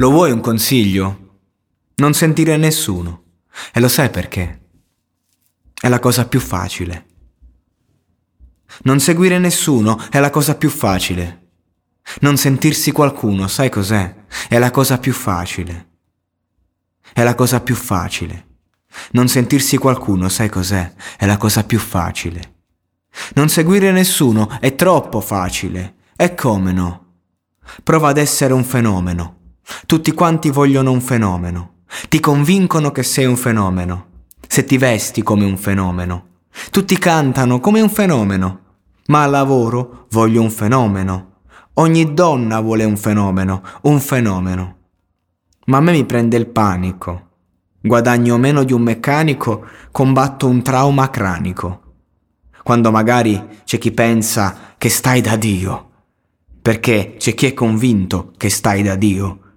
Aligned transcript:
Lo 0.00 0.08
vuoi 0.08 0.30
un 0.30 0.40
consiglio? 0.40 1.40
Non 1.96 2.14
sentire 2.14 2.56
nessuno. 2.56 3.24
E 3.70 3.80
lo 3.80 3.88
sai 3.88 4.08
perché? 4.08 4.60
È 5.78 5.88
la 5.90 5.98
cosa 5.98 6.26
più 6.26 6.40
facile. 6.40 7.06
Non 8.84 8.98
seguire 8.98 9.38
nessuno 9.38 10.02
è 10.08 10.18
la 10.18 10.30
cosa 10.30 10.56
più 10.56 10.70
facile. 10.70 11.48
Non 12.20 12.38
sentirsi 12.38 12.92
qualcuno, 12.92 13.46
sai 13.46 13.68
cos'è? 13.68 14.24
È 14.48 14.56
la 14.58 14.70
cosa 14.70 14.96
più 14.96 15.12
facile. 15.12 15.88
È 17.12 17.22
la 17.22 17.34
cosa 17.34 17.60
più 17.60 17.74
facile. 17.74 18.46
Non 19.10 19.28
sentirsi 19.28 19.76
qualcuno, 19.76 20.30
sai 20.30 20.48
cos'è? 20.48 20.94
È 21.18 21.26
la 21.26 21.36
cosa 21.36 21.62
più 21.64 21.78
facile. 21.78 22.54
Non 23.34 23.50
seguire 23.50 23.92
nessuno 23.92 24.48
è 24.60 24.74
troppo 24.74 25.20
facile. 25.20 25.96
E 26.16 26.34
come 26.34 26.72
no? 26.72 27.16
Prova 27.82 28.08
ad 28.08 28.16
essere 28.16 28.54
un 28.54 28.64
fenomeno. 28.64 29.39
Tutti 29.86 30.12
quanti 30.12 30.50
vogliono 30.50 30.92
un 30.92 31.00
fenomeno. 31.00 31.74
Ti 32.08 32.20
convincono 32.20 32.90
che 32.92 33.02
sei 33.02 33.26
un 33.26 33.36
fenomeno. 33.36 34.06
Se 34.46 34.64
ti 34.64 34.78
vesti 34.78 35.22
come 35.22 35.44
un 35.44 35.56
fenomeno. 35.56 36.26
Tutti 36.70 36.98
cantano 36.98 37.60
come 37.60 37.80
un 37.80 37.90
fenomeno. 37.90 38.60
Ma 39.06 39.24
al 39.24 39.30
lavoro 39.30 40.06
voglio 40.10 40.42
un 40.42 40.50
fenomeno. 40.50 41.28
Ogni 41.74 42.14
donna 42.14 42.60
vuole 42.60 42.84
un 42.84 42.96
fenomeno, 42.96 43.62
un 43.82 44.00
fenomeno. 44.00 44.76
Ma 45.66 45.78
a 45.78 45.80
me 45.80 45.92
mi 45.92 46.04
prende 46.04 46.36
il 46.36 46.46
panico. 46.46 47.28
Guadagno 47.80 48.36
meno 48.36 48.62
di 48.64 48.72
un 48.72 48.82
meccanico, 48.82 49.64
combatto 49.90 50.46
un 50.46 50.62
trauma 50.62 51.08
cranico. 51.10 51.82
Quando 52.62 52.90
magari 52.90 53.62
c'è 53.64 53.78
chi 53.78 53.90
pensa 53.92 54.74
che 54.76 54.90
stai 54.90 55.20
da 55.20 55.36
Dio, 55.36 55.90
perché 56.60 57.14
c'è 57.18 57.34
chi 57.34 57.46
è 57.46 57.54
convinto 57.54 58.32
che 58.36 58.50
stai 58.50 58.82
da 58.82 58.96
Dio. 58.96 59.49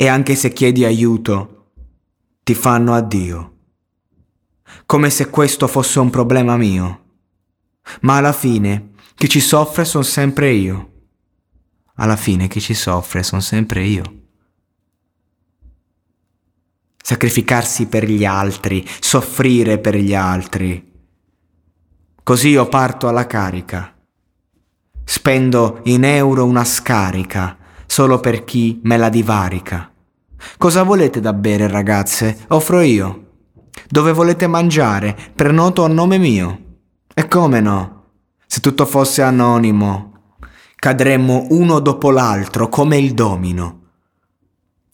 E 0.00 0.08
anche 0.08 0.34
se 0.34 0.54
chiedi 0.54 0.86
aiuto, 0.86 1.72
ti 2.42 2.54
fanno 2.54 2.94
addio. 2.94 3.56
Come 4.86 5.10
se 5.10 5.28
questo 5.28 5.66
fosse 5.66 5.98
un 5.98 6.08
problema 6.08 6.56
mio. 6.56 7.04
Ma 8.00 8.16
alla 8.16 8.32
fine 8.32 8.92
chi 9.14 9.28
ci 9.28 9.40
soffre 9.40 9.84
sono 9.84 10.02
sempre 10.02 10.52
io. 10.52 10.92
Alla 11.96 12.16
fine 12.16 12.48
chi 12.48 12.62
ci 12.62 12.72
soffre 12.72 13.22
sono 13.22 13.42
sempre 13.42 13.84
io. 13.84 14.22
Sacrificarsi 16.96 17.86
per 17.86 18.08
gli 18.08 18.24
altri, 18.24 18.82
soffrire 19.00 19.78
per 19.78 19.96
gli 19.96 20.14
altri. 20.14 20.92
Così 22.22 22.48
io 22.48 22.66
parto 22.70 23.06
alla 23.06 23.26
carica. 23.26 23.94
Spendo 25.04 25.82
in 25.84 26.04
euro 26.04 26.46
una 26.46 26.64
scarica 26.64 27.58
solo 27.90 28.20
per 28.20 28.44
chi 28.44 28.78
me 28.84 28.96
la 28.96 29.08
divarica. 29.08 29.92
Cosa 30.56 30.84
volete 30.84 31.18
da 31.18 31.32
bere, 31.32 31.66
ragazze? 31.66 32.44
Offro 32.50 32.82
io. 32.82 33.30
Dove 33.88 34.12
volete 34.12 34.46
mangiare? 34.46 35.18
Prenoto 35.34 35.82
a 35.82 35.88
nome 35.88 36.16
mio. 36.16 36.58
E 37.12 37.26
come 37.26 37.60
no? 37.60 38.04
Se 38.46 38.60
tutto 38.60 38.86
fosse 38.86 39.22
anonimo, 39.22 40.36
cadremmo 40.76 41.48
uno 41.50 41.80
dopo 41.80 42.12
l'altro 42.12 42.68
come 42.68 42.96
il 42.96 43.12
domino. 43.12 43.80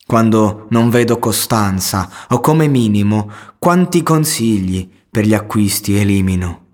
Quando 0.07 0.67
non 0.71 0.89
vedo 0.89 1.19
costanza 1.19 2.09
o 2.31 2.41
come 2.41 2.67
minimo 2.67 3.31
quanti 3.59 4.03
consigli 4.03 4.91
per 5.11 5.27
gli 5.27 5.35
acquisti 5.35 5.99
elimino. 5.99 6.65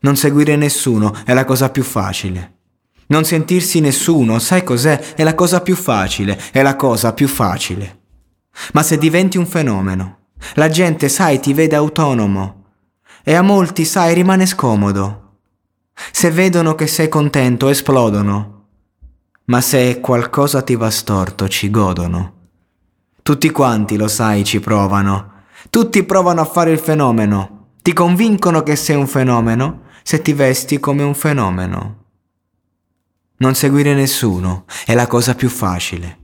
Non 0.00 0.16
seguire 0.16 0.56
nessuno 0.56 1.14
è 1.24 1.32
la 1.34 1.44
cosa 1.44 1.70
più 1.70 1.84
facile. 1.84 2.58
Non 3.10 3.24
sentirsi 3.24 3.80
nessuno, 3.80 4.38
sai 4.38 4.62
cos'è? 4.62 5.14
È 5.14 5.22
la 5.22 5.34
cosa 5.34 5.60
più 5.60 5.74
facile, 5.74 6.40
è 6.52 6.62
la 6.62 6.76
cosa 6.76 7.12
più 7.12 7.26
facile. 7.28 7.98
Ma 8.72 8.82
se 8.82 8.98
diventi 8.98 9.36
un 9.36 9.46
fenomeno, 9.46 10.18
la 10.54 10.68
gente, 10.68 11.08
sai, 11.08 11.40
ti 11.40 11.52
vede 11.52 11.76
autonomo 11.76 12.64
e 13.22 13.34
a 13.34 13.42
molti, 13.42 13.84
sai, 13.84 14.14
rimane 14.14 14.46
scomodo. 14.46 15.38
Se 16.12 16.30
vedono 16.30 16.74
che 16.74 16.86
sei 16.86 17.08
contento, 17.08 17.68
esplodono. 17.68 18.66
Ma 19.46 19.60
se 19.60 20.00
qualcosa 20.00 20.62
ti 20.62 20.76
va 20.76 20.88
storto, 20.88 21.48
ci 21.48 21.68
godono. 21.68 22.34
Tutti 23.22 23.50
quanti, 23.50 23.96
lo 23.96 24.08
sai, 24.08 24.44
ci 24.44 24.60
provano. 24.60 25.32
Tutti 25.68 26.04
provano 26.04 26.40
a 26.40 26.46
fare 26.46 26.70
il 26.70 26.78
fenomeno. 26.78 27.72
Ti 27.82 27.92
convincono 27.92 28.62
che 28.62 28.76
sei 28.76 28.96
un 28.96 29.06
fenomeno 29.06 29.82
se 30.02 30.22
ti 30.22 30.32
vesti 30.32 30.78
come 30.78 31.02
un 31.02 31.14
fenomeno. 31.14 31.99
Non 33.42 33.54
seguire 33.54 33.94
nessuno 33.94 34.66
è 34.84 34.94
la 34.94 35.06
cosa 35.06 35.34
più 35.34 35.48
facile. 35.48 36.19